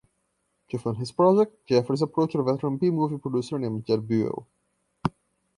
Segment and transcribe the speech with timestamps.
[0.69, 4.47] To fund his project, Jeffries approached a veteran B-movie producer named Jed Buell.